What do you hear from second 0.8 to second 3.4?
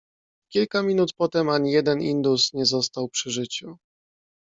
minut potem ani jeden indus nie został przy